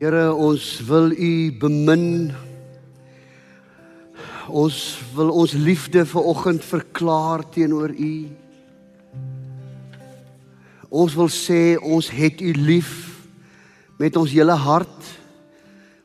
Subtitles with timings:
[0.00, 2.30] Here, ons wil U bemin.
[4.48, 4.78] Ons
[5.12, 8.14] wil ons liefde vir oggend verklaar teenoor U.
[10.88, 12.94] Ons wil sê ons het U lief
[14.00, 15.12] met ons hele hart,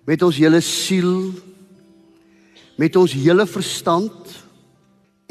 [0.04, 1.32] met ons hele siel,
[2.75, 4.36] met ons hele verstand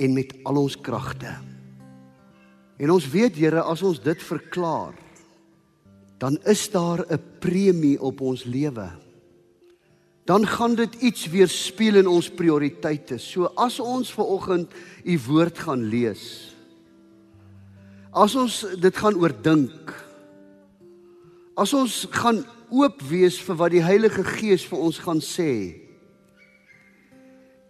[0.01, 1.37] en met al ons kragte.
[2.81, 5.04] En ons weet Here, as ons dit verklaar,
[6.25, 8.89] dan is daar 'n premie op ons lewe.
[10.25, 13.19] Dan gaan dit iets weerspieël in ons prioriteite.
[13.19, 14.73] So as ons ver oggend
[15.05, 16.55] u woord gaan lees,
[18.11, 20.07] as ons dit gaan oordink,
[21.55, 25.75] as ons gaan oop wees vir wat die Heilige Gees vir ons gaan sê,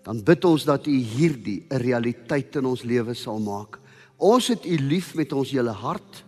[0.05, 3.81] dan bid ons dat u hierdie 'n realiteit in ons lewe sal maak.
[4.17, 6.25] Ons het u lief met ons hele hart,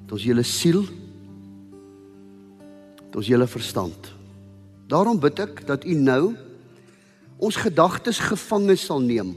[0.00, 0.84] met ons hele siel,
[3.16, 4.12] ons hele verstand.
[4.90, 6.22] Daarom bid ek dat U nou
[7.40, 9.32] ons gedagtes gevange sal neem.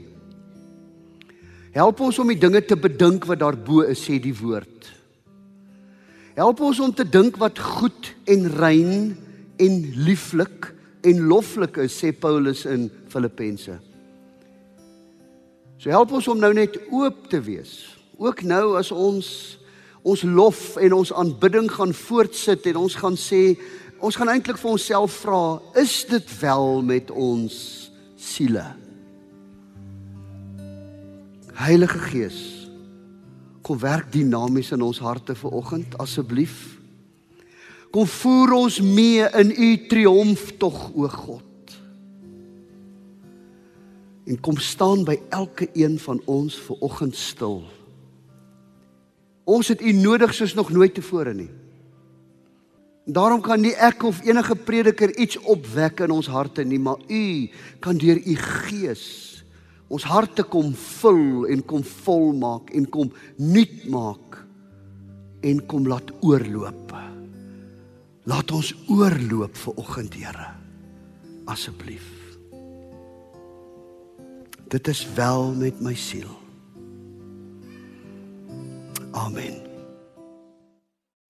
[1.74, 4.90] Help ons om die dinge te bedink wat daarbo is, sê die woord.
[6.34, 8.94] Help ons om te dink wat goed en rein
[9.62, 9.74] en
[10.06, 10.70] lieflik
[11.04, 13.76] en loflik is, sê Paulus in Filippense.
[15.78, 17.76] So help ons om nou net oop te wees.
[18.16, 19.28] Ook nou as ons
[20.04, 23.56] ons lof en ons aanbidding gaan voortsit en ons gaan sê
[24.04, 25.44] ons gaan eintlik vir onsself vra
[25.80, 27.54] is dit wel met ons
[28.20, 28.66] siele?
[31.56, 32.40] Heilige Gees
[33.64, 36.74] kom werk dinamies in ons harte vir oggend asseblief.
[37.94, 41.72] Kom voer ons mee in u triomf tog o God.
[44.28, 47.62] En kom staan by elke een van ons vir oggend stil
[49.44, 51.50] Ons het U nodig soos nog nooit tevore nie.
[53.04, 57.24] Daarom kan nie ek of enige prediker iets opwek in ons harte nie, maar U
[57.84, 59.34] kan deur U Gees
[59.94, 64.38] ons harte kom vul en kom volmaak en kom nuut maak
[65.44, 66.94] en kom laat oorloop.
[68.24, 70.46] Laat ons oorloop vir oggend, Here.
[71.44, 72.08] Asseblief.
[74.72, 76.43] Dit is wel met my siel.
[79.14, 79.62] Amen.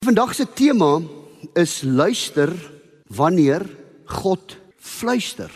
[0.05, 1.03] Vandag se tema
[1.53, 2.72] is luister
[3.06, 3.67] wanneer
[4.05, 5.53] God fluister.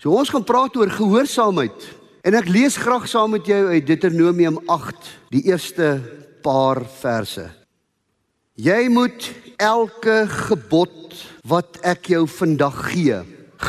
[0.00, 1.84] So ons gaan praat oor gehoorsaamheid
[2.24, 4.96] en ek lees graag saam met jou uit Deuteronomium 8,
[5.32, 5.98] die eerste
[6.44, 7.50] paar verse.
[8.56, 9.28] Jy moet
[9.60, 13.20] elke gebod wat ek jou vandag gee,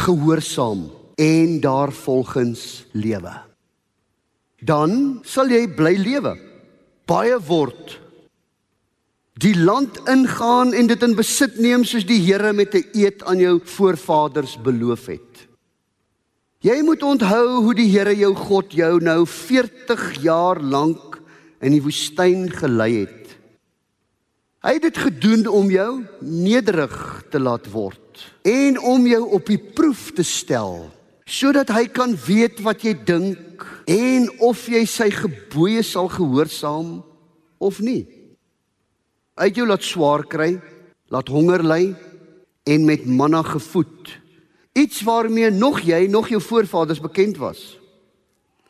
[0.08, 0.88] gehoorsaam
[1.20, 3.36] en daarvolgens lewe.
[4.64, 6.38] Dan sal jy bly lewe
[7.06, 8.00] baie word
[9.36, 13.40] die land ingaan en dit in besit neem soos die Here met 'n eed aan
[13.40, 15.48] jou voorvaders beloof het.
[16.62, 21.20] Jy moet onthou hoe die Here jou God jou nou 40 jaar lank
[21.62, 23.38] in die woestyn gelei het.
[24.64, 29.60] Hy het dit gedoen om jou nederig te laat word en om jou op die
[29.60, 30.90] proef te stel
[31.26, 37.00] sodat hy kan weet wat jy dink en of jy sy gebooie sal gehoorsaam
[37.58, 38.06] of nie.
[39.36, 40.56] Hy het jou laat swaar kry,
[41.12, 41.82] laat honger ly
[42.70, 44.14] en met manna gevoed.
[44.78, 47.76] Iets waarmee nog jy nog jou voorvaders bekend was.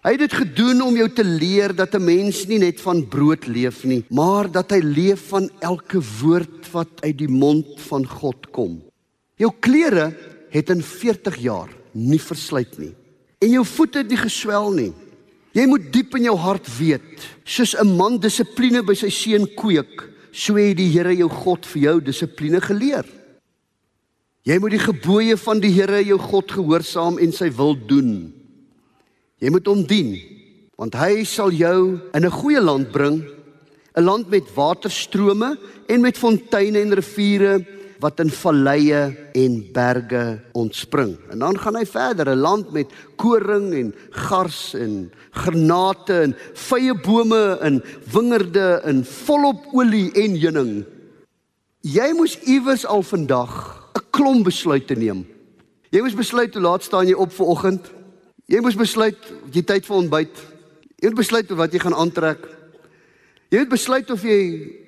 [0.06, 3.48] Hy het dit gedoen om jou te leer dat 'n mens nie net van brood
[3.48, 8.52] leef nie, maar dat hy leef van elke woord wat uit die mond van God
[8.52, 8.84] kom.
[9.36, 10.14] Jou klere
[10.50, 12.94] het in 40 jaar nie verslyt nie.
[13.42, 14.92] En jou voete nie geswel nie.
[15.56, 20.04] Jy moet diep in jou hart weet, soos 'n man dissipline by sy seun kweek,
[20.32, 23.06] so het die Here jou God vir jou dissipline geleer.
[24.44, 28.34] Jy moet die gebooie van die Here jou God gehoorsaam en sy wil doen.
[29.40, 30.20] Jy moet hom dien,
[30.78, 33.24] want hy sal jou in 'n goeie land bring,
[33.96, 35.58] 'n land met waterstrome
[35.88, 37.66] en met fonteine en riviere
[38.06, 39.02] wat in valleie
[39.34, 40.24] en berge
[40.54, 41.16] ontspring.
[41.34, 46.94] En dan gaan hy verder, 'n land met koring en gars en granate en vye
[46.94, 50.86] bome en wingerde en volop olie en heuning.
[51.82, 55.26] Jy moes iewers al vandag 'n klomp besluite neem.
[55.90, 57.92] Jy moes besluit hoe laat staan jy op vir oggend?
[58.46, 59.18] Jy moes besluit
[59.52, 60.36] jy tyd vir ontbyt.
[61.02, 62.40] Jy moet besluit wat jy gaan aantrek.
[63.50, 64.40] Jy moet besluit of jy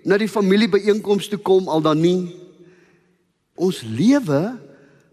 [0.03, 2.46] na die familiebyeenkomste toe kom al dan nie.
[3.57, 4.55] Ons lewe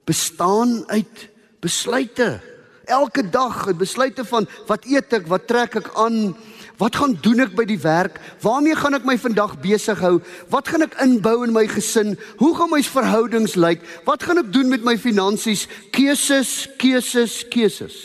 [0.05, 1.29] bestaan uit
[1.65, 2.41] besluite.
[2.85, 6.35] Elke dag, besluite van wat eet ek, wat trek ek aan,
[6.81, 8.17] Wat gaan doen ek by die werk?
[8.43, 10.17] Waarmee gaan ek my vandag besig hou?
[10.51, 12.17] Wat gaan ek inbou in my gesin?
[12.41, 13.85] Hoe gaan my verhoudings lyk?
[14.09, 15.69] Wat gaan ek doen met my finansies?
[15.95, 17.97] Keuses, keuses, keuses.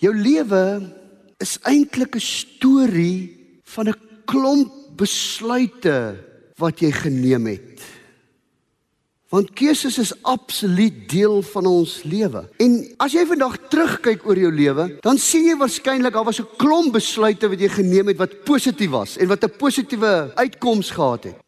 [0.00, 0.94] Jou lewe
[1.42, 3.34] is eintlik 'n storie
[3.74, 6.16] van 'n klomp besluite
[6.56, 7.82] wat jy geneem het.
[9.30, 12.42] Want keuses is absoluut deel van ons lewe.
[12.58, 16.50] En as jy vandag terugkyk oor jou lewe, dan sien jy waarskynlik daar was 'n
[16.58, 21.24] klomp besluite wat jy geneem het wat positief was en wat 'n positiewe uitkoms gehad
[21.24, 21.38] het.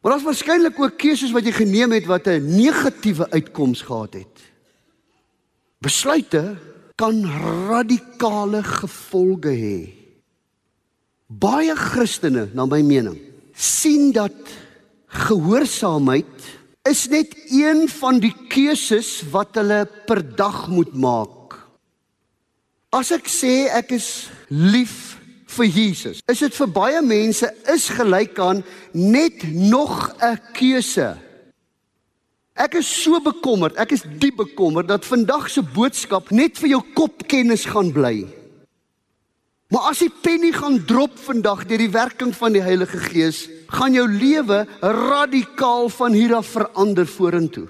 [0.00, 4.36] Maar daar's waarskynlik ook keuses wat jy geneem het wat 'n negatiewe uitkoms gehad het.
[5.80, 6.56] Besluite
[6.94, 7.24] kan
[7.68, 9.78] radikale gevolge hê.
[11.26, 13.18] Baie Christene, na my mening,
[13.52, 14.32] sien dat
[15.06, 21.56] gehoorsaamheid is net een van die keuses wat hulle per dag moet maak.
[22.94, 25.16] As ek sê ek is lief
[25.56, 31.16] vir Jesus, is dit vir baie mense is gelyk aan net nog 'n keuse.
[32.54, 36.82] Ek is so bekommerd, ek is diep bekommerd dat vandag se boodskap net vir jou
[36.94, 38.26] kopkennis gaan bly.
[39.70, 43.96] Maar as die penny gaan drop vandag deur die werking van die Heilige Gees, gaan
[43.96, 47.68] jou lewe radikaal van hier af verander vorentoe.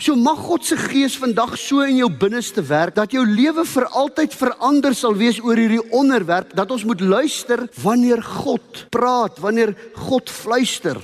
[0.00, 3.84] So mag God se Gees vandag so in jou binneste werk dat jou lewe vir
[4.00, 9.74] altyd verander sal wees oor hierdie onderwerp dat ons moet luister wanneer God praat, wanneer
[10.08, 10.96] God fluister.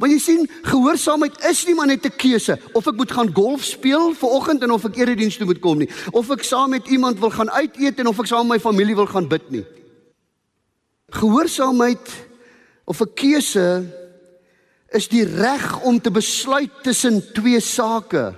[0.00, 3.64] Want jy sien, gehoorsaamheid is nie maar net 'n keuse of ek moet gaan golf
[3.64, 6.88] speel vir oggend en of ek erediens toe moet kom nie, of ek saam met
[6.88, 9.50] iemand wil gaan uit eet en of ek saam met my familie wil gaan bid
[9.50, 9.64] nie.
[11.10, 12.10] Gehoorsaamheid
[12.84, 13.86] of 'n keuse
[14.90, 18.34] is die reg om te besluit tussen twee sake.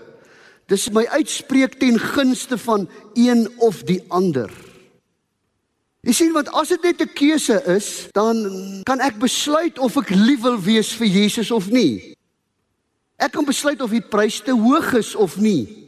[0.66, 4.50] Dis my uitspreek ten gunste van een of die ander.
[6.02, 10.10] Jy sien want as dit net 'n keuse is, dan kan ek besluit of ek
[10.10, 12.14] lief wil wees vir Jesus of nie.
[13.16, 15.81] Ek kan besluit of die prys te hoog is of nie.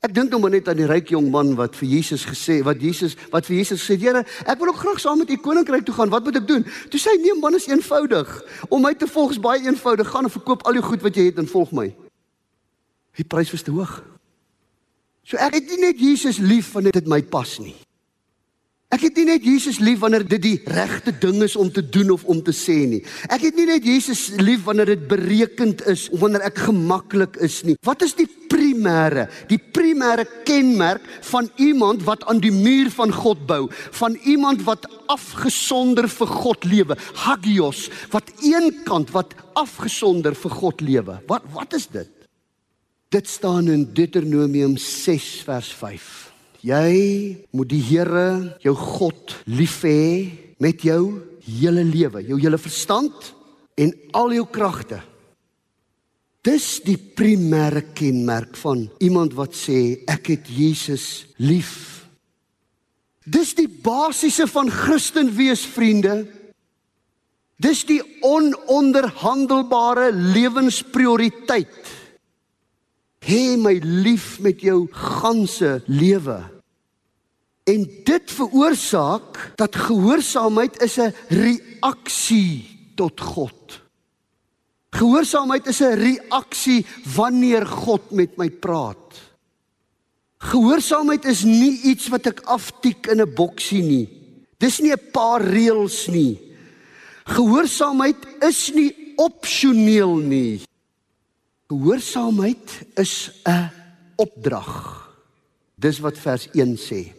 [0.00, 2.80] Ek dink nou maar net aan die ryk jong man wat vir Jesus gesê, wat
[2.80, 5.94] Jesus, wat vir Jesus gesê, Here, ek wil ook graag saam met u koninkryk toe
[5.98, 6.12] gaan.
[6.12, 6.64] Wat moet ek doen?
[6.88, 8.30] Toe sê hy, nee man, is eenvoudig.
[8.72, 10.08] Om my te volg is baie eenvoudig.
[10.08, 11.90] Gaan en verkoop al die goed wat jy het en volg my.
[13.20, 13.98] Die prys was te hoog.
[15.28, 17.76] So ek het nie net Jesus lief wanneer dit my pas nie.
[18.90, 22.08] Ek het nie net Jesus lief wanneer dit die regte ding is om te doen
[22.10, 22.98] of om te sê nie.
[23.30, 27.60] Ek het nie net Jesus lief wanneer dit berekend is of wanneer ek gemaklik is
[27.68, 27.76] nie.
[27.86, 33.44] Wat is die primêre, die primêre kenmerk van iemand wat aan die muur van God
[33.46, 33.68] bou,
[34.00, 41.20] van iemand wat afgesonder vir God lewe, hagios, wat eenkant wat afgesonder vir God lewe.
[41.30, 42.10] Wat wat is dit?
[43.14, 46.29] Dit staan in Deuteronomium 6 vers 5.
[46.60, 50.28] Jy moet die Here, jou God, lief hê
[50.60, 53.32] met jou hele lewe, jou hele verstand
[53.80, 55.00] en al jou kragte.
[56.44, 62.04] Dis die primêre kenmerk van iemand wat sê ek het Jesus lief.
[63.24, 66.24] Dis die basiese van Christen wees, vriende.
[67.60, 71.99] Dis die ononderhandelbare lewensprioriteit
[73.20, 76.40] hê my lief met jou ganse lewe.
[77.68, 82.64] En dit veroorsaak dat gehoorsaamheid is 'n reaksie
[82.96, 83.80] tot God.
[84.90, 89.30] Gehoorsaamheid is 'n reaksie wanneer God met my praat.
[90.38, 94.08] Gehoorsaamheid is nie iets wat ek aftik in 'n boksie nie.
[94.58, 96.40] Dis nie 'n paar reëls nie.
[97.24, 100.69] Gehoorsaamheid is nie opsioneel nie.
[101.70, 103.70] Gehoorsaamheid is 'n
[104.16, 104.70] opdrag.
[105.74, 107.12] Dis wat vers 1 sê.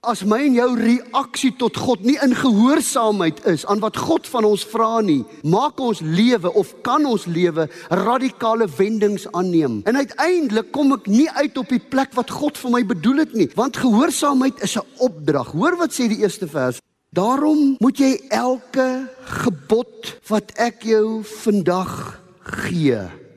[0.00, 4.44] As my en jou reaksie tot God nie in gehoorsaamheid is aan wat God van
[4.44, 9.82] ons vra nie, maak ons lewe of kan ons lewe radikale wendings aanneem.
[9.84, 13.34] En uiteindelik kom ek nie uit op die plek wat God vir my bedoel het
[13.34, 15.52] nie, want gehoorsaamheid is 'n opdrag.
[15.52, 16.80] Hoor wat sê die eerste vers.
[17.12, 23.27] Daarom moet jy elke gebod wat ek jou vandag gee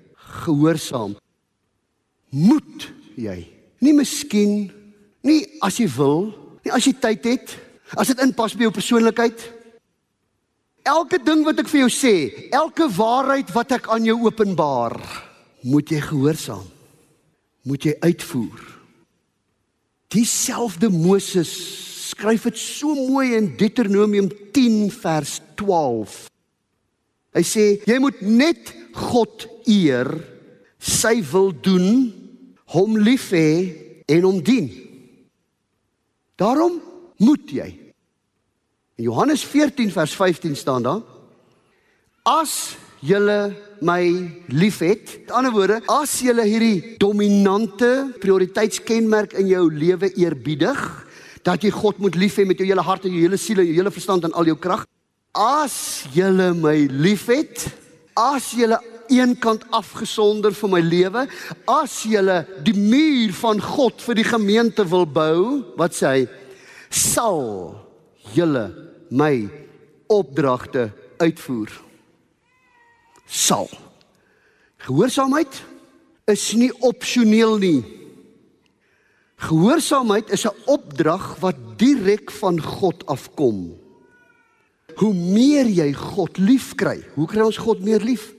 [0.46, 1.16] gehoorsaam.
[2.32, 2.88] Moet
[3.20, 3.40] jy.
[3.82, 4.70] Nie miskien,
[5.26, 6.30] nie as jy wil,
[6.66, 7.56] nie as jy tyd het,
[7.98, 9.44] as dit inpas by jou persoonlikheid.
[10.88, 12.16] Elke ding wat ek vir jou sê,
[12.54, 14.98] elke waarheid wat ek aan jou openbaar,
[15.68, 16.66] moet jy gehoorsaam.
[17.70, 18.62] Moet jy uitvoer.
[20.12, 21.52] Dieselfde Moses
[22.12, 26.18] skryf dit so mooi in Deuteronomium 10 vers 12.
[27.38, 30.10] Hy sê jy moet net God eer,
[30.82, 32.10] sy wil doen,
[32.74, 33.50] hom lief hê
[34.12, 34.70] en hom dien.
[36.40, 36.80] Daarom
[37.22, 37.70] moet jy.
[38.98, 41.02] In Johannes 14 vers 15 staan daar:
[42.26, 44.02] As julle my
[44.54, 50.82] liefhet, met ander woorde, as julle hierdie dominante prioriteitskenmerk in jou lewe eerbiedig,
[51.42, 53.70] dat jy God moet lief hê met jou hele hart en jou hele siel en
[53.70, 54.86] jou hele verstand en al jou krag.
[55.34, 57.66] As julle my liefhet,
[58.20, 58.52] as
[59.12, 61.26] julle eenkant afgesonder vir my lewe,
[61.68, 66.26] as julle die muur van God vir die gemeente wil bou, wat sê hy,
[66.90, 67.76] sal
[68.36, 68.66] julle
[69.12, 69.50] my
[70.12, 70.90] opdragte
[71.22, 71.72] uitvoer.
[73.28, 73.70] Sal.
[74.88, 75.62] Gehoorsaamheid
[76.32, 77.82] is nie opsioneel nie.
[79.42, 83.78] Gehoorsaamheid is 'n opdrag wat direk van God afkom.
[84.96, 88.34] Hoe meer jy God liefkry, hoe kry ons God meer lief?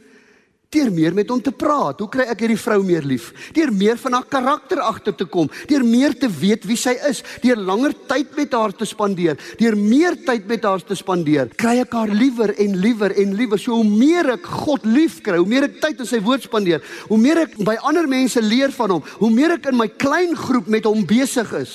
[0.72, 1.98] Deur meer met hom te praat.
[2.00, 3.28] Hoe kry ek hierdie vrou meer lief?
[3.52, 7.20] Deur meer van haar karakter agter te kom, deur meer te weet wie sy is,
[7.42, 11.76] deur langer tyd met haar te spandeer, deur meer tyd met haar te spandeer, kry
[11.82, 13.60] ek haar liewer en liewer en liewer.
[13.60, 17.20] So hoe meer ek God liefkry, hoe meer ek tyd in sy woord spandeer, hoe
[17.20, 20.72] meer ek by ander mense leer van hom, hoe meer ek in my klein groep
[20.72, 21.74] met hom besig is,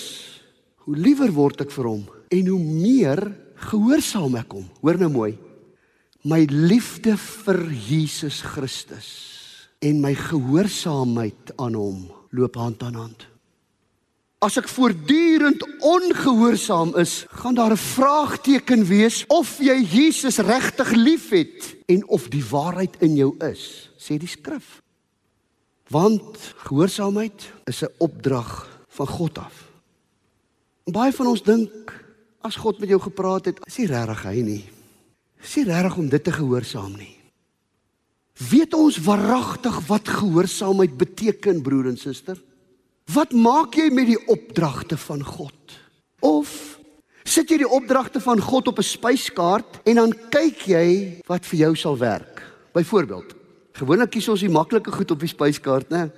[0.88, 3.28] hoe liewer word ek vir hom en hoe meer
[3.70, 4.66] gehoorsaam ek hom.
[4.82, 5.36] Hoor nou mooi
[6.28, 9.08] my liefde vir Jesus Christus
[9.80, 12.06] en my gehoorsaamheid aan hom
[12.36, 13.28] loop hand aan hand.
[14.44, 21.76] As ek voortdurend ongehoorsaam is, gaan daar 'n vraagteken wees of jy Jesus regtig liefhet
[21.88, 24.82] en of die waarheid in jou is, sê die skrif.
[25.90, 29.72] Want gehoorsaamheid is 'n opdrag van God af.
[30.86, 32.06] En baie van ons dink
[32.42, 34.77] as God met jou gepraat het, is hy regtig hy nie.
[35.44, 37.14] Is nie reg om dit te gehoorsaam nie.
[38.38, 42.38] Weet ons waaragtig wat gehoorsaamheid beteken, broer en suster?
[43.14, 45.78] Wat maak jy met die opdragte van God?
[46.22, 46.78] Of
[47.28, 51.60] sit jy die opdragte van God op 'n spyskaart en dan kyk jy wat vir
[51.60, 52.44] jou sal werk?
[52.74, 53.36] Byvoorbeeld,
[53.74, 56.12] gewoonlik kies ons die maklike goed op die spyskaart, né?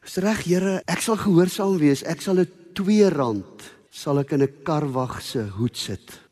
[0.00, 2.02] Dis reg, Here, ek sal gehoorsaam wees.
[2.02, 3.44] Ek sal 'n R2
[3.90, 6.29] sal ek in 'n karwag se hoed sit.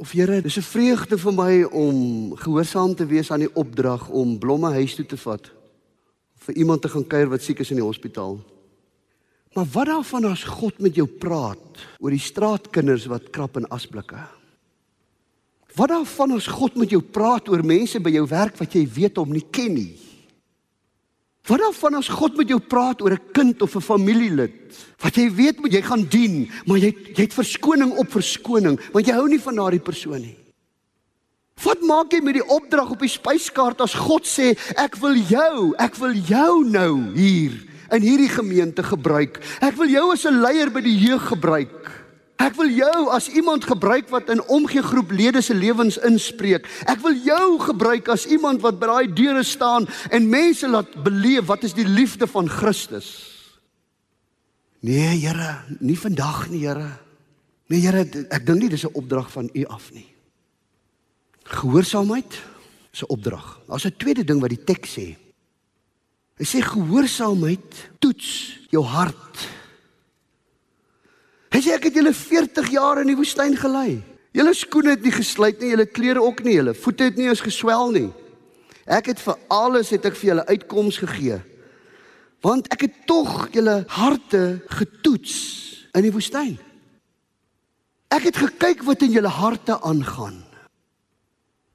[0.00, 4.38] Of Here, dis 'n vreugde vir my om gehoorsaam te wees aan die opdrag om
[4.38, 5.50] blomme huis toe te vat
[6.46, 8.40] vir iemand te gaan kuier wat siek is in die hospitaal.
[9.52, 14.24] Maar wat daarvan as God met jou praat oor die straatkinders wat krap in asblikke?
[15.76, 19.16] Wat daarvan as God met jou praat oor mense by jou werk wat jy weet
[19.16, 19.98] hom nie ken nie?
[21.50, 24.54] Wat dan van as God met jou praat oor 'n kind of 'n familielid
[25.02, 29.06] wat jy weet moet jy gaan dien, maar jy jy het verskoning op verskoning want
[29.06, 30.36] jy hou nie van daardie persoon nie.
[31.62, 35.74] Wat maak jy met die opdrag op die spyskaart as God sê ek wil jou,
[35.78, 37.52] ek wil jou nou hier
[37.90, 39.40] in hierdie gemeente gebruik.
[39.60, 41.99] Ek wil jou as 'n leier by die jeug gebruik.
[42.40, 46.64] Ek wil jou as iemand gebruik wat in omgee groep lede se lewens inspreek.
[46.88, 51.50] Ek wil jou gebruik as iemand wat by daai deure staan en mense laat beleef
[51.50, 53.10] wat is die liefde van Christus.
[54.80, 56.88] Nee, Here, nie vandag nie, Here.
[57.68, 60.08] Nee, Here, ek dink nie dis 'n opdrag van U af nie.
[61.44, 62.32] Gehoorsaamheid
[62.92, 63.60] is 'n opdrag.
[63.68, 65.16] Daar's 'n tweede ding wat die teks sê.
[66.38, 69.59] Hy sê gehoorsaamheid toets jou hart
[71.50, 73.98] Hy sê ek het julle 40 jaar in die woestyn gelei.
[74.36, 77.42] Julle skoene het nie gesluit nie, julle klere ook nie, julle voete het nie eens
[77.42, 78.08] geswel nie.
[78.86, 81.40] Ek het vir alles het ek vir julle uitkoms gegee.
[82.42, 85.34] Want ek het tog julle harte getoets
[85.98, 86.54] in die woestyn.
[88.10, 90.40] Ek het gekyk wat in julle harte aangaan.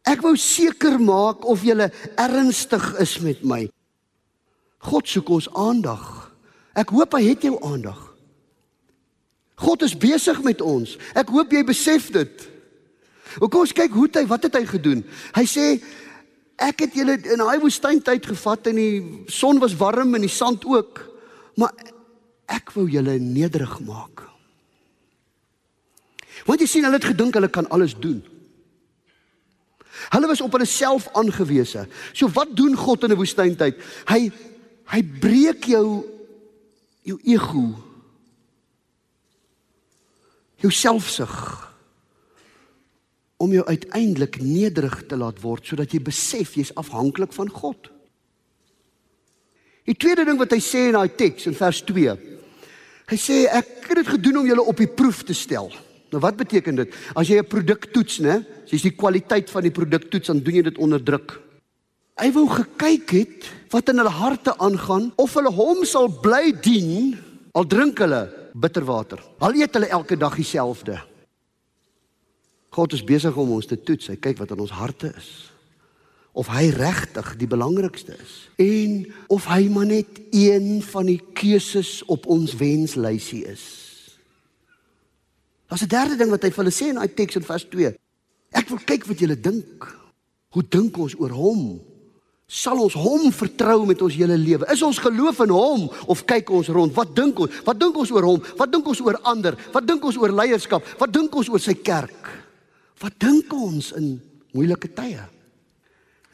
[0.08, 1.90] Ek wou seker maak of julle
[2.22, 3.66] ernstig is met my.
[4.86, 6.04] God soek ons aandag.
[6.78, 8.15] Ek hoop hy het jou aandag.
[9.56, 10.98] God is besig met ons.
[11.16, 12.48] Ek hoop jy besef dit.
[13.40, 15.04] Hoe kom ons kyk hoe hy wat het hy gedoen?
[15.36, 15.66] Hy sê
[16.62, 20.68] ek het julle in daai woestyntyd gevat en die son was warm en die sand
[20.68, 21.02] ook.
[21.60, 21.74] Maar
[22.52, 24.26] ek wou julle nederig maak.
[26.46, 28.20] Want jy sien hulle het gedink hulle kan alles doen.
[30.12, 31.88] Hulle was op hulle self aangewese.
[32.14, 33.80] So wat doen God in 'n woestyntyd?
[34.12, 34.32] Hy
[34.92, 36.04] hy breek jou
[37.04, 37.74] jou ego
[40.64, 41.36] jou selfsug
[43.38, 47.90] om jou uiteindelik nederig te laat word sodat jy besef jy's afhanklik van God.
[49.86, 52.16] Die tweede ding wat hy sê in daai teks in vers 2.
[53.06, 55.70] Hy sê ek het dit gedoen om julle op die proef te stel.
[56.14, 56.94] Nou wat beteken dit?
[57.14, 58.46] As jy 'n produk toets, né?
[58.66, 61.42] As jy die kwaliteit van die produk toets, dan doen jy dit onder druk.
[62.18, 67.18] Hy wou gekyk het wat in hulle harte aangaan of hulle hom sal bly dien
[67.54, 69.20] al drink hulle bitterwater.
[69.44, 71.00] Al eet hulle elke dag dieselfde.
[72.76, 74.10] God is besig om ons te toets.
[74.12, 75.30] Hy kyk wat in ons harte is.
[76.36, 82.02] Of hy regtig die belangrikste is en of hy maar net een van die keuses
[82.12, 83.64] op ons wenslysie is.
[85.72, 87.96] Daar's 'n derde ding wat hy vir hulle sê in daai teks in vers 2.
[88.52, 89.88] Ek wil kyk wat julle dink.
[90.50, 91.82] Hoe dink ons oor hom?
[92.46, 94.68] Sal ons hom vertrou met ons hele lewe?
[94.70, 96.94] Is ons geloof in hom of kyk ons rond?
[96.94, 97.62] Wat dink ons?
[97.66, 98.44] Wat dink ons oor hom?
[98.60, 99.58] Wat dink ons oor ander?
[99.74, 100.86] Wat dink ons oor leierskap?
[101.00, 102.30] Wat dink ons oor sy kerk?
[103.02, 104.14] Wat dink ons in
[104.54, 105.26] moeilike tye?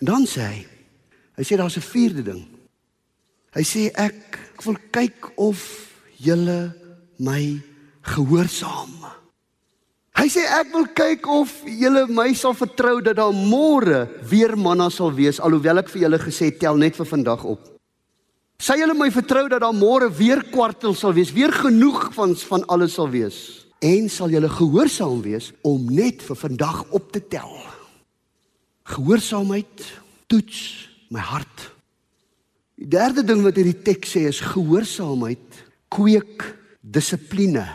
[0.02, 0.60] En dan sê hy,
[1.40, 2.44] hy sê daar's 'n vierde ding.
[3.56, 5.60] Hy sê ek, ek wil kyk of
[6.20, 6.76] julle
[7.18, 7.62] my
[8.02, 9.21] gehoorsaam.
[10.20, 14.90] Hy sê ek wil kyk of julle my sal vertrou dat daar môre weer manna
[14.92, 17.72] sal wees alhoewel ek vir julle gesê tel net vir vandag op.
[18.62, 22.68] Sê julle my vertrou dat daar môre weer kwartel sal wees, weer genoeg van van
[22.68, 23.40] alles sal wees
[23.82, 27.56] en sal julle gehoorsaam wees om net vir vandag op te tel.
[28.92, 29.88] Gehoorsaamheid
[30.30, 30.60] toets
[31.10, 31.72] my hart.
[32.78, 36.46] Die derde ding wat hierdie teks sê is gehoorsaamheid kweek
[36.82, 37.66] dissipline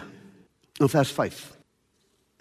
[0.78, 1.55] in vers 5.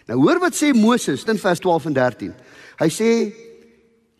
[0.06, 2.32] Nou hoor wat sê Moses in vers 12 en 13.
[2.78, 3.10] Hy sê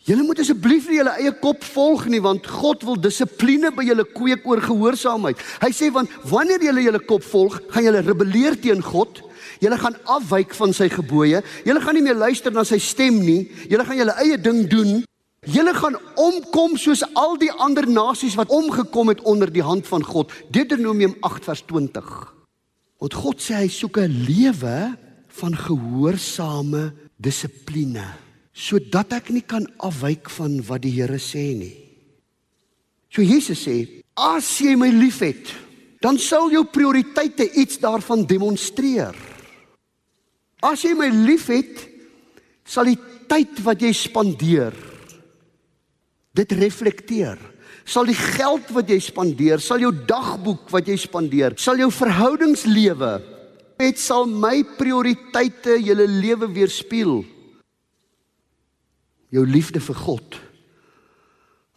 [0.07, 4.07] julle moet asseblief nie julle eie kop volg nie want God wil dissipline by julle
[4.17, 5.39] kweek oor gehoorsaamheid.
[5.63, 9.23] Hy sê want wanneer julle julle kop volg, gaan julle rebelleer teen God
[9.63, 11.43] Julle gaan afwyk van sy gebooie.
[11.65, 13.47] Julle gaan nie meer luister na sy stem nie.
[13.71, 15.01] Julle gaan julle eie ding doen.
[15.47, 20.05] Julle gaan omkom soos al die ander nasies wat omgekom het onder die hand van
[20.05, 20.35] God.
[20.53, 22.11] Deuteronomium 8 vers 20.
[23.01, 24.97] Want God sê hy soek 'n lewe
[25.37, 28.07] van gehoorsame dissipline
[28.57, 31.75] sodat ek nie kan afwyk van wat die Here sê nie.
[33.13, 35.53] So Jesus sê, as jy my liefhet,
[36.01, 39.13] dan sal jou prioriteite iets daarvan demonstreer.
[40.65, 41.85] As jy my liefhet,
[42.65, 42.97] sal die
[43.29, 44.73] tyd wat jy spandeer
[46.37, 47.37] dit reflekteer.
[47.87, 53.13] Sal die geld wat jy spandeer, sal jou dagboek wat jy spandeer, sal jou verhoudingslewe
[53.79, 57.23] met sal my prioriteite julle lewe weerspieël.
[59.35, 60.39] Jou liefde vir God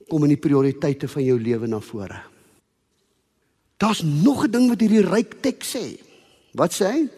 [0.10, 2.24] kom in die prioriteite van jou lewe na vore.
[3.78, 6.00] Daar's nog 'n ding wat hierdie ryk teks sê.
[6.54, 7.10] Wat sê hy?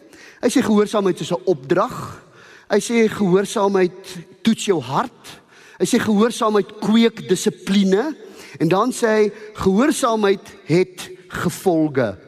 [0.42, 2.22] Hy sê gehoorsaamheid is 'n opdrag.
[2.68, 5.40] Hy sê gehoorsaamheid toets jou hart.
[5.78, 8.14] Hy sê gehoorsaamheid kweek dissipline
[8.60, 12.18] en dan sê hy gehoorsaamheid het gevolge.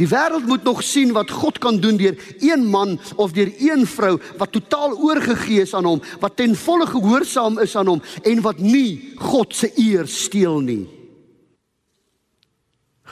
[0.00, 3.86] Die wêreld moet nog sien wat God kan doen deur een man of deur een
[3.86, 8.40] vrou wat totaal oorgegee is aan hom, wat ten volle gehoorsaam is aan hom en
[8.40, 10.86] wat nie God se eer steel nie.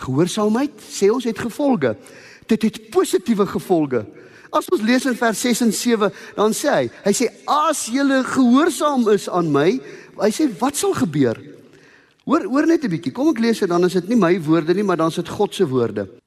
[0.00, 1.96] Gehoorsaamheid sê ons het gevolge
[2.50, 4.04] dit het positiewe gevolge.
[4.50, 8.22] As ons lees in vers 6 en 7, dan sê hy, hy sê as julle
[8.26, 9.68] gehoorsaam is aan my,
[10.18, 11.38] hy sê wat sal gebeur?
[12.26, 13.12] Hoor hoor net 'n bietjie.
[13.14, 15.28] Kom ek lees dit dan is dit nie my woorde nie, maar dan is dit
[15.28, 16.19] God se woorde.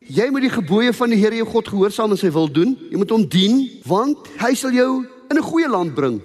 [0.00, 2.76] Jy moet die gebooie van die Here jou God gehoorsaam en sy wil doen.
[2.90, 6.20] Jy moet hom dien want hy sal jou in 'n goeie land bring.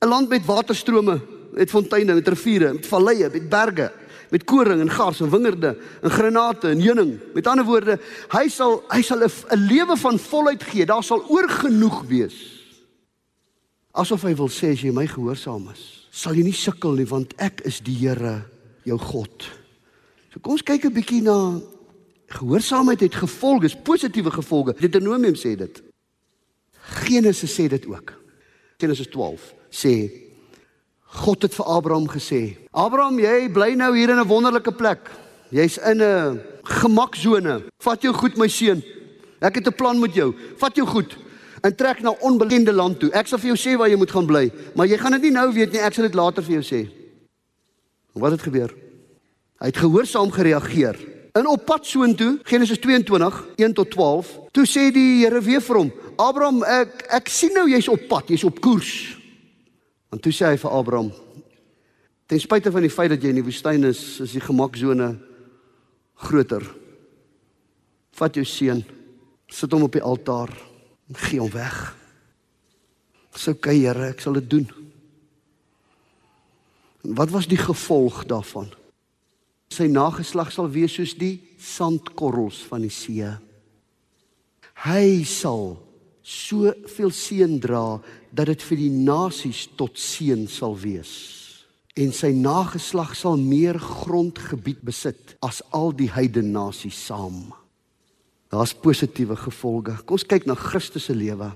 [0.00, 1.20] 'n Land met waterstrome,
[1.52, 3.92] met fonteine, met riviere, met valleie, met berge
[4.30, 7.18] met koring en gars en wingerde en granate en heuning.
[7.34, 7.98] Met ander woorde,
[8.32, 10.86] hy sal hy sal 'n lewe van volheid gee.
[10.86, 12.36] Daar sal oorgenoeg wees.
[13.92, 17.34] Asof hy wil sê as jy my gehoorsaam is, sal jy nie sukkel nie want
[17.38, 18.44] ek is die Here,
[18.84, 19.42] jou God.
[20.32, 21.60] So kom ons kyk 'n bietjie na
[22.26, 24.74] gehoorsaamheid het gevolge, positiewe gevolge.
[24.78, 25.82] Deuteronomium sê dit.
[27.06, 28.12] Genesis sê dit ook.
[28.78, 29.94] Genesis 12 sê
[31.16, 35.10] God het vir Abraham gesê: "Abraham, jy bly nou hier in 'n wonderlike plek.
[35.50, 37.62] Jy's in 'n gemaksone.
[37.78, 38.82] Vat jou goed, my seun.
[39.40, 40.34] Ek het 'n plan met jou.
[40.56, 41.16] Vat jou goed
[41.62, 43.10] en trek na onbekende land toe.
[43.10, 45.30] Ek sal vir jou sê waar jy moet gaan bly, maar jy gaan dit nie
[45.30, 45.80] nou weet nie.
[45.80, 46.90] Ek sal dit later vir jou sê."
[48.12, 48.74] Wat het gebeur?
[49.58, 51.15] Hy het gehoorsaam gereageer.
[51.36, 55.76] In op pad soontoe, Genesis 22, 1 tot 12, toe sê die Here weer vir
[55.76, 59.18] hom: "Abraham, ek ek sien nou jy's op pad, jy's op koers."
[60.12, 61.10] En toe sê hy vir Abraham:
[62.26, 65.18] "Ten spyte van die feit dat jy in die woestyn is, is die gemaksone
[66.14, 66.64] groter.
[68.16, 68.84] Vat jou seun,
[69.48, 70.48] sit hom op die altaar
[71.08, 71.96] en gee hom weg."
[73.34, 74.70] "Sou kyk, Here, ek sal dit doen."
[77.04, 78.72] En wat was die gevolg daarvan?
[79.72, 83.28] Sy nageslag sal wees soos die sandkorrels van die see.
[84.86, 85.76] Hy sal
[86.26, 87.98] soveel seën dra
[88.32, 91.46] dat dit vir die nasies tot seën sal wees.
[91.96, 97.54] en sy nageslag sal meer grondgebied besit as al die heidene nasies saam.
[98.52, 99.96] Daar's positiewe gevolge.
[100.04, 101.48] Kom ons kyk na Christus se lewe.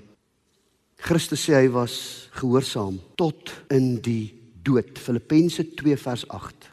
[1.01, 1.95] Christus sê hy was
[2.39, 4.33] gehoorsaam tot in die
[4.65, 4.97] dood.
[4.97, 6.67] Filippense 2 vers 8.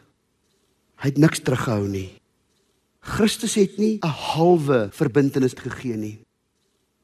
[0.99, 2.09] Hy het niks teruggehou nie.
[2.99, 6.19] Christus het nie 'n halwe verbintenis gegee nie.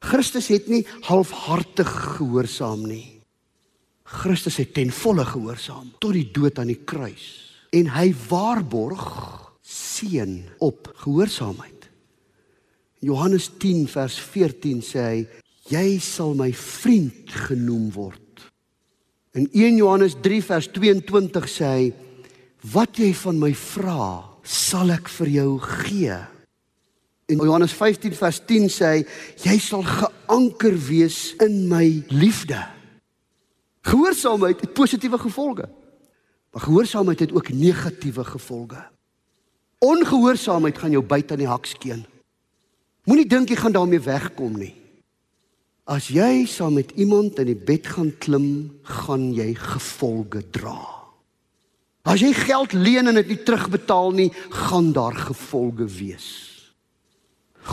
[0.02, 3.22] Christus het nie halfhartig gehoorsaam nie.
[4.04, 10.44] Christus het ten volle gehoorsaam tot die dood aan die kruis en hy waarborg seën
[10.60, 11.90] op gehoorsaamheid.
[13.00, 15.28] Johannes 10 vers 14 sê hy
[15.70, 18.22] jy sal my vriend genoem word.
[19.34, 21.94] In 1 Johannes 3 vers 22 sê hy
[22.74, 26.18] wat jy van my vra sal ek vir jou gee.
[27.30, 29.02] In Johannes 15 vers 10 sê hy
[29.46, 32.60] jy sal geanker wees in my liefde.
[33.86, 35.70] Gehoorsaamheid het positiewe gevolge.
[36.54, 38.82] Maar gehoorsaamheid het ook negatiewe gevolge.
[39.84, 42.06] Ongehoorsaamheid gaan jou byt aan die hakskeen.
[43.06, 44.74] Moenie dink jy gaan daarmee wegkom nie.
[45.86, 48.48] As jy saam met iemand in die bed gaan klim,
[48.82, 51.05] gaan jy gevolge dra.
[52.06, 54.30] As jy geld leen en dit nie terugbetaal nie,
[54.68, 56.30] gaan daar gevolge wees.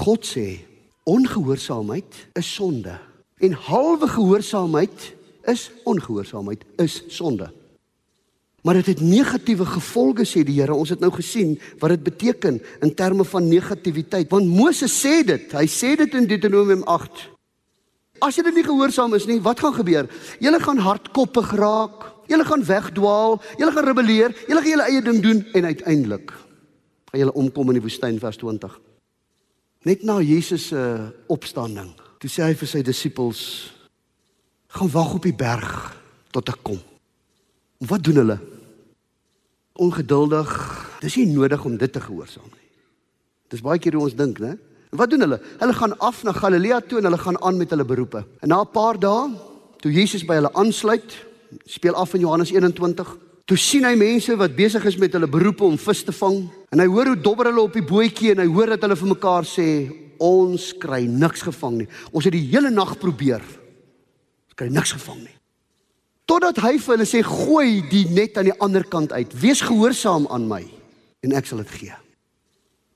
[0.03, 0.62] God sê
[1.05, 2.95] ongehoorsaamheid is sonde
[3.42, 5.09] en halwe gehoorsaamheid
[5.51, 7.51] is ongehoorsaamheid, is sonde.
[8.62, 10.75] Maar dit het negatiewe gevolge sê die Here.
[10.75, 14.31] Ons het nou gesien wat dit beteken in terme van negativiteit.
[14.31, 15.51] Want Moses sê dit.
[15.51, 17.25] Hy sê dit in Deuteronomium 8.
[18.22, 20.06] As dit nie gehoorsaam is nie, wat gaan gebeur?
[20.42, 22.06] Julle gaan hardkoppig raak.
[22.30, 23.40] Julle gaan wegdwaal.
[23.58, 24.37] Julle gaan rebelleer.
[24.46, 26.30] Julle gaan julle eie ding doen en uiteindelik
[27.12, 28.72] gaan julle omkom in die woestyn vers 20.
[29.85, 31.90] Net na Jesus se uh, opstanding.
[32.22, 33.42] Toe sê hy vir sy disippels:
[34.72, 35.74] gaan wag op die berg
[36.32, 36.80] tot ek kom.
[37.82, 38.38] En wat doen hulle?
[39.82, 40.54] Ongeduldig.
[41.02, 42.70] Dis nie nodig om dit te gehoorsaam nie.
[43.52, 44.54] Dis baie keer hoe ons dink, né?
[44.92, 45.40] Wat doen hulle?
[45.59, 48.24] Hulle gaan af na Galilea toe en hulle gaan aan met hulle beroepe.
[48.40, 49.31] En na 'n paar dae,
[49.81, 51.16] toe Jesus by hulle aansluit,
[51.64, 55.64] speel af in Johannes 21, toe sien hy mense wat besig is met hulle beroepe
[55.64, 56.48] om vis te vang.
[56.70, 59.09] En hy hoor hoe dobber hulle op die bootjie en hy hoor dat hulle vir
[59.09, 61.88] mekaar sê, "Ons kry niks gevang nie.
[62.12, 63.42] Ons het die hele nag probeer,
[64.52, 65.37] Ons kry niks gevang nie.
[66.28, 69.33] Totdat hy vir hulle sê gooi die net aan die ander kant uit.
[69.40, 70.64] Wees gehoorsaam aan my
[71.24, 71.94] en ek sal dit gee.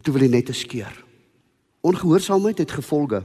[0.03, 1.06] Toe wil hy net skeur.
[1.87, 3.23] Ongehoorsaamheid het gevolge.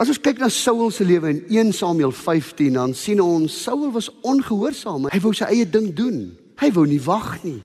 [0.00, 3.90] As ons kyk na Saul se lewe in 1 Samuel 15 dan sien ons Saul
[3.94, 5.06] was ongehoorsaam.
[5.12, 6.32] Hy wou sy eie ding doen.
[6.58, 7.60] Hy wou nie wag nie.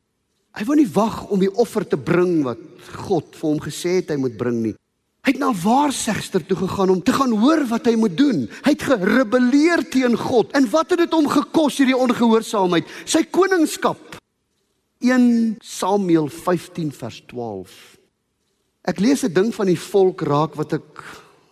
[0.57, 2.61] Hy wou nie wag om die offer te bring wat
[3.07, 4.75] God vir hom gesê het hy moet bring nie.
[5.25, 8.45] Hy het na waarsegster toe gegaan om te gaan hoor wat hy moet doen.
[8.63, 10.53] Hy het gerebelleer teen God.
[10.55, 12.87] En wat het dit hom gekos hierdie ongehoorsaamheid?
[13.03, 14.17] Sy koningskap.
[15.03, 17.96] 1 Samuel 15 vers 12.
[18.87, 21.03] Ek lees 'n ding van die volk raak wat ek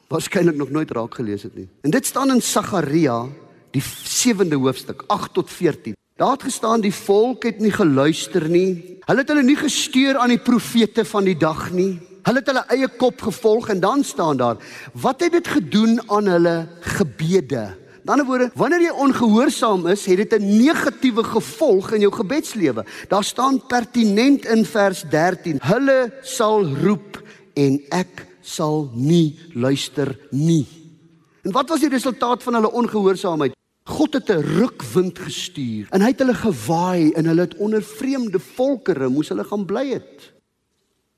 [0.07, 1.67] waarskynlik nog nooit raak gelees het nie.
[1.83, 3.27] En dit staan in Sagaria,
[3.71, 5.95] die 7de hoofstuk, 8 tot 14.
[6.15, 8.99] Daar het gestaan die volk het nie geluister nie.
[9.05, 11.99] Hulle het hulle nie gesteer aan die profete van die dag nie.
[12.23, 14.57] Hulle het hulle eie kop gevolg en dan staan daar,
[14.93, 17.75] wat het dit gedoen aan hulle gebede?
[18.05, 22.85] In ander woorde, wanneer jy ongehoorsaam is, het dit 'n negatiewe gevolg in jou gebedslewe.
[23.09, 27.14] Daar staan pertinent in vers 13: Hulle sal roep
[27.55, 30.65] en ek sal nie luister nie.
[31.45, 33.53] En wat was die resultaat van hulle ongehoorsaamheid?
[33.85, 38.39] God het 'n rukwind gestuur en hy het hulle gewaai en hulle het onder vreemde
[38.39, 40.33] volkere moes hulle gaan bly het.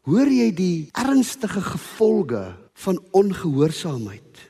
[0.02, 4.48] Hoor jy die ernstige gevolge van ongehoorsaamheid?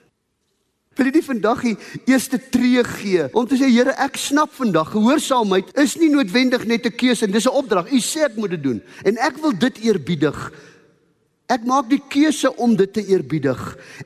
[0.97, 1.77] Wil jy nie vandag die
[2.09, 6.85] eerste tree gee om te sê Here, ek snap vandag gehoorsaamheid is nie noodwendig net
[6.85, 7.91] 'n keuse en dis 'n opdrag.
[7.91, 10.51] U sê ek moet dit doen en ek wil dit eerbiedig.
[11.47, 13.61] Ek maak die keuse om dit te eerbiedig.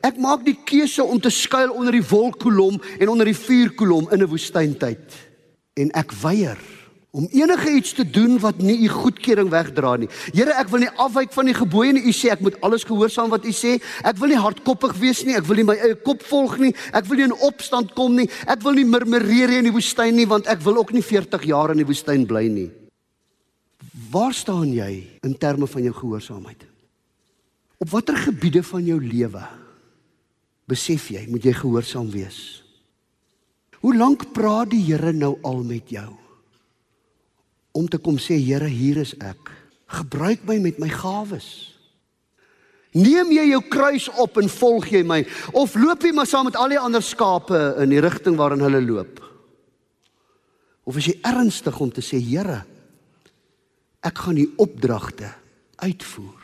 [0.06, 4.22] Ek maak die keuse om te skuil onder die wolkkolom en onder die vuurkolom in
[4.22, 5.18] 'n woestyntyd.
[5.74, 6.60] En ek weier
[7.12, 10.08] om enige iets te doen wat nie u goedkeuring wegdra nie.
[10.34, 12.06] Here, ek wil nie afwyk van die gebooie nie.
[12.08, 13.82] U sê ek moet alles gehoorsaam wat u sê.
[14.04, 15.36] Ek wil nie hardkoppig wees nie.
[15.36, 16.74] Ek wil nie my eie kop volg nie.
[16.94, 18.30] Ek wil nie in opstand kom nie.
[18.48, 21.72] Ek wil nie murmureer in die woestyn nie want ek wil ook nie 40 jaar
[21.72, 22.70] in die woestyn bly nie.
[24.12, 26.71] Waar staan jy in terme van jou gehoorsaamheid?
[27.82, 29.44] Op watter gebiede van jou lewe
[30.70, 32.62] besef jy moet jy gehoorsaam wees?
[33.82, 36.12] Hoe lank praat die Here nou al met jou?
[37.72, 39.52] om te kom sê Here, hier is ek.
[39.92, 41.72] Gebruik my met my gawes.
[42.92, 45.22] Neem jy jou kruis op en volg jy my
[45.56, 48.82] of loop jy maar saam met al die ander skape in die rigting waarin hulle
[48.84, 49.22] loop?
[50.84, 52.66] Of is jy ernstig om te sê Here,
[54.02, 55.28] Ek gaan die opdragte
[55.78, 56.41] uitvoer.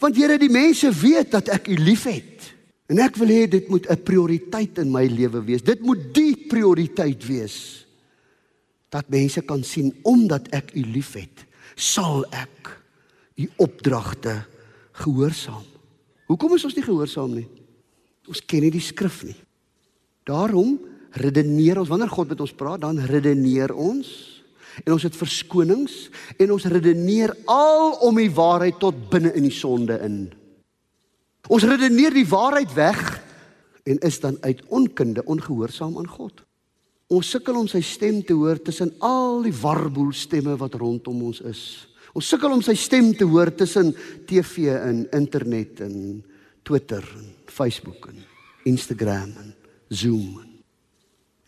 [0.00, 2.48] Want Here, die mense weet dat ek U liefhet.
[2.90, 5.62] En ek wil hê dit moet 'n prioriteit in my lewe wees.
[5.62, 7.86] Dit moet die prioriteit wees
[8.90, 12.82] dat mense kan sien omdat ek U liefhet, sal ek
[13.38, 14.44] U opdragte
[14.92, 15.62] gehoorsaam.
[16.26, 17.46] Hoekom is ons nie gehoorsaam nie?
[18.26, 19.38] Ons ken nie die skrif nie.
[20.24, 20.78] Daarom
[21.12, 24.39] redeneer ons wanneer God met ons praat, dan redeneer ons
[24.84, 29.54] en ons het verskonings en ons redeneer al om die waarheid tot binne in die
[29.54, 30.20] sonde in.
[31.50, 33.00] Ons redeneer die waarheid weg
[33.88, 36.44] en is dan uit onkunde ongehoorsaam aan God.
[37.10, 41.40] Ons sukkel om sy stem te hoor tussen al die warboel stemme wat rondom ons
[41.42, 41.62] is.
[42.14, 43.92] Ons sukkel om sy stem te hoor tussen
[44.30, 45.96] TV en internet en
[46.66, 48.22] Twitter en Facebook en
[48.70, 49.52] Instagram en
[49.88, 50.38] Zoom.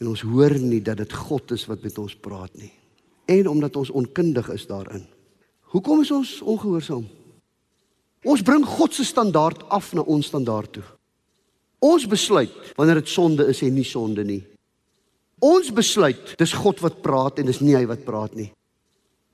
[0.02, 2.72] En ons hoor nie dat dit God is wat met ons praat nie.
[3.24, 5.06] En omdat ons onkundig is daarin.
[5.72, 7.04] Hoekom is ons ongehoorsaam?
[8.22, 10.84] Ons bring God se standaard af na ons standaard toe.
[11.82, 14.42] Ons besluit wanneer dit sonde is en nie sonde nie.
[15.42, 18.52] Ons besluit dis God wat praat en dis nie hy wat praat nie.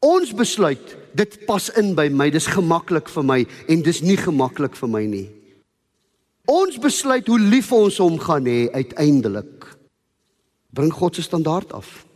[0.01, 4.79] Ons besluit dit pas in by my, dis gemaklik vir my en dis nie gemaklik
[4.79, 5.27] vir my nie.
[6.49, 9.67] Ons besluit hoe lief ons hom gaan hê uiteindelik.
[10.73, 12.08] Bring God se standaard af.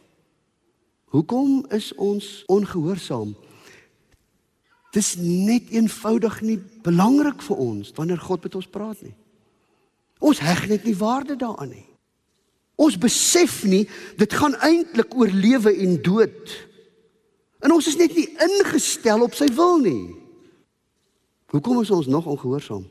[1.13, 3.35] Hoekom is ons ongehoorsaam?
[4.97, 9.15] Dis net eenvoudig nie belangrik vir ons wanneer God met ons praat nie.
[10.25, 11.87] Ons heg net nie waarde daaraan nie.
[12.81, 13.85] Ons besef nie
[14.21, 16.55] dit gaan eintlik oor lewe en dood.
[17.61, 20.15] En ons is net nie ingestel op sy wil nie.
[21.53, 22.87] Hoekom is ons nog ongehoorsaam?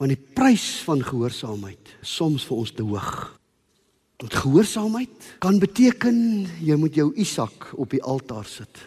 [0.00, 3.14] Want die prys van gehoorsaamheid is soms vir ons te hoog.
[4.22, 8.78] Want gehoorsaamheid kan beteken jy moet jou Isak op die altaar sit.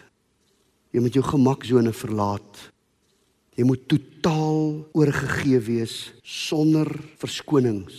[0.96, 2.60] Jy moet jou gemaksone verlaat.
[3.52, 6.88] Jy moet totaal oorgegee wees sonder
[7.20, 7.98] verskonings.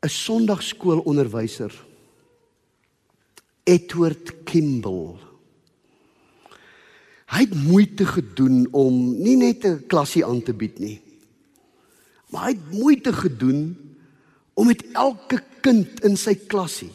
[0.00, 1.74] 'n Sondagskoolonderwyser
[3.68, 5.20] Edward Kimball
[7.30, 11.00] Hy het moeite gedoen om nie net 'n klasie aan te bied nie.
[12.30, 13.89] Maar hy het moeite gedoen
[14.60, 16.92] om met elke kind in sy klasie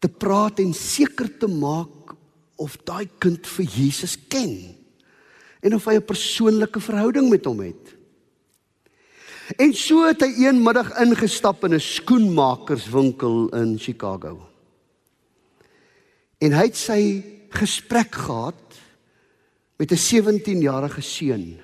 [0.00, 2.14] te praat en seker te maak
[2.56, 4.54] of daai kind vir Jesus ken
[5.60, 7.94] en of hy 'n persoonlike verhouding met hom het.
[9.58, 14.46] En so het hy een middag ingestap in 'n skoenmakerswinkel in Chicago.
[16.38, 18.80] En hy het sy gesprek gehad
[19.76, 21.58] met 'n 17-jarige seun.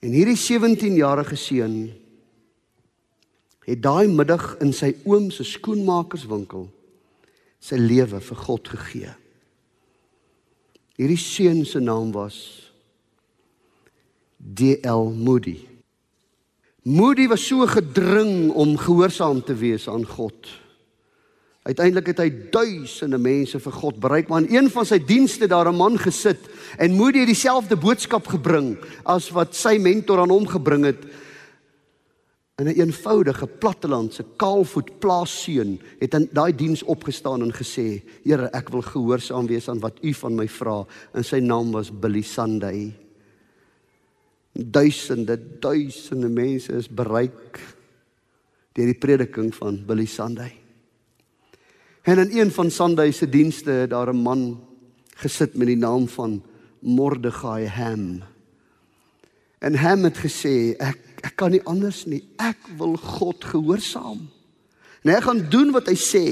[0.00, 2.05] En hierdie 17-jarige seun
[3.66, 6.68] het daai middag in sy oom se skoenmakerswinkel
[7.60, 9.14] sy lewe vir God gegee.
[10.96, 12.36] Hierdie seun se naam was
[14.38, 15.10] D.L.
[15.10, 15.58] Moody.
[16.86, 20.46] Moody was so gedring om gehoorsaam te wees aan God.
[21.66, 25.66] Uiteindelik het hy duisende mense vir God bereik, maar in een van sy dienste daar
[25.66, 26.46] 'n man gesit
[26.78, 31.02] en Moody het dieselfde boodskap gebring as wat sy mentor aan hom gebring het.
[32.56, 38.48] In 'n een eenvoudige plattelandse kaalvoet plaasseun het in daai diens opgestaan en gesê: "Here,
[38.52, 42.22] ek wil gehoorsaam wees aan wat U van my vra." En sy naam was Billy
[42.22, 42.96] Sunday.
[44.52, 47.60] Duisende, duisende mense is bereik
[48.72, 50.56] deur die prediking van Billy Sunday.
[52.02, 54.60] En in een van Sunday se dienste het daar 'n man
[55.14, 56.42] gesit met die naam van
[56.80, 58.22] Mordegai Ham.
[59.58, 62.22] En Ham het gesê ek ek kan nie anders nie.
[62.38, 64.28] Ek wil God gehoorsaam.
[65.02, 66.26] En ek gaan doen wat hy sê.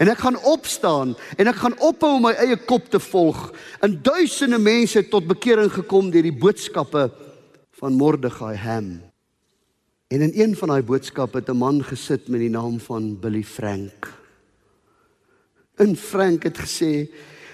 [0.00, 3.50] En ek gaan opstaan en ek gaan ophou om my eie kop te volg.
[3.84, 7.08] En duisende mense het tot bekering gekom deur die boodskappe
[7.80, 8.90] van Mordegai Ham.
[10.12, 13.42] En in een van daai boodskappe het 'n man gesit met die naam van Billy
[13.42, 14.12] Frank.
[15.76, 17.08] En Frank het gesê: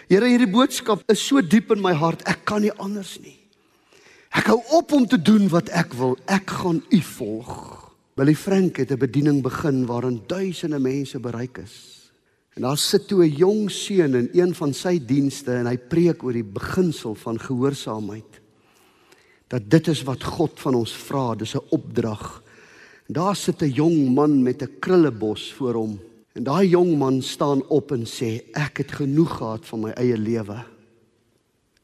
[0.09, 3.42] "Here, hierdie boodskap is so diep in my hart, ek kan nie anders nie.
[4.33, 6.17] Ek hou op om te doen wat ek wil.
[6.27, 7.53] Ek gaan U volg."
[8.17, 12.11] Billy Frank het 'n bediening begin waarin duisende mense bereik is.
[12.55, 16.23] En daar sit toe 'n jong seun in een van sy dienste en hy preek
[16.23, 18.41] oor die beginsel van gehoorsaamheid.
[19.49, 22.43] Dat dit is wat God van ons vra, dis 'n opdrag.
[23.07, 26.01] Daar sit 'n jong man met 'n krullebos voor hom
[26.33, 30.17] En daai jong man staan op en sê ek het genoeg gehad van my eie
[30.17, 30.57] lewe.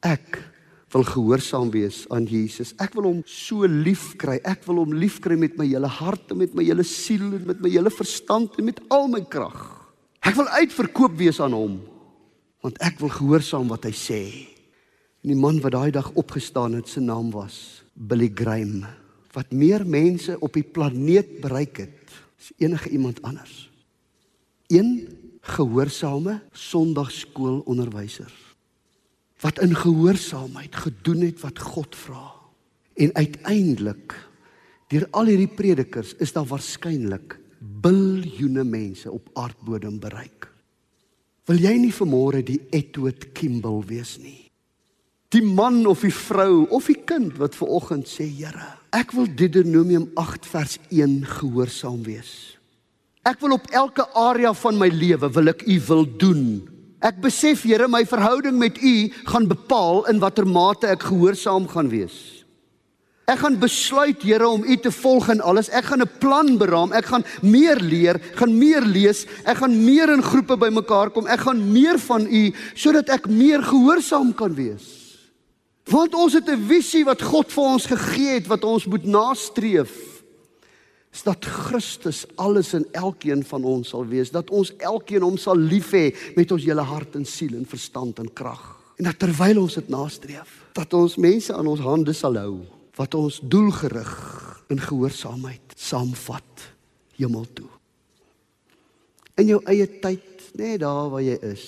[0.01, 0.39] Ek
[0.93, 2.73] wil gehoorsaam wees aan Jesus.
[2.81, 4.39] Ek wil hom so lief kry.
[4.47, 7.45] Ek wil hom lief kry met my hele hart en met my hele siel en
[7.51, 9.59] met my hele verstand en met al my krag.
[10.25, 11.79] Ek wil uitverkoop wees aan hom.
[12.63, 14.23] want ek wil gehoorsaam wat hy sê.
[15.23, 18.85] En die man wat daai dag opgestaan het, se naam was Billy Graham,
[19.35, 23.67] wat meer mense op die planeet bereik het as enige iemand anders.
[24.71, 25.07] Een
[25.55, 28.48] gehoorsame Sondagskoolonderwyser
[29.43, 32.25] wat in gehoorsaamheid gedoen het wat God vra.
[32.99, 34.15] En uiteindelik
[34.91, 40.49] deur al hierdie predikers is daar waarskynlik biljoene mense op aardbodem bereik.
[41.49, 44.49] Wil jy nie vanmôre die Edward Kimball wees nie?
[45.33, 49.29] Die man of die vrou of die kind wat ver oggend sê, Here, ek wil
[49.29, 52.31] Deuteronomium 8 vers 1 gehoorsaam wees.
[53.29, 56.43] Ek wil op elke area van my lewe wil ek U wil doen.
[56.99, 58.95] Ek besef Here, my verhouding met U
[59.31, 62.43] gaan bepaal in watter mate ek gehoorsaam gaan wees.
[63.29, 65.69] Ek gaan besluit Here om U te volg in alles.
[65.69, 66.91] Ek gaan 'n plan beraam.
[66.91, 69.25] Ek gaan meer leer, gaan meer lees.
[69.45, 71.27] Ek gaan meer in groepe bymekaar kom.
[71.27, 75.15] Ek gaan meer van U sodat ek meer gehoorsaam kan wees.
[75.85, 80.08] Want ons het 'n visie wat God vir ons gegee het wat ons moet nastreef.
[81.13, 85.57] Is dat Christus alles in elkeen van ons sal wees, dat ons elkeen hom sal
[85.57, 88.61] lief hê met ons hele hart en siel en verstand en krag.
[88.99, 92.59] En dat terwyl ons dit nastreef, dat ons mense aan ons hande sal hou
[92.99, 94.11] wat ons doelgerig
[94.69, 96.65] in gehoorsaamheid saamvat
[97.17, 97.69] hemel toe.
[99.39, 101.63] In jou eie tyd, net daar waar jy is,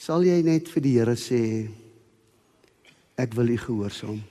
[0.00, 1.42] sal jy net vir die Here sê
[3.18, 4.22] ek wil U gehoorsaam.